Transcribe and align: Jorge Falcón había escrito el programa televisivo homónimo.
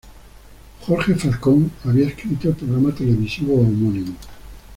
Jorge 0.81 1.13
Falcón 1.13 1.69
había 1.85 2.07
escrito 2.07 2.49
el 2.49 2.55
programa 2.55 2.89
televisivo 2.91 3.53
homónimo. 3.59 4.15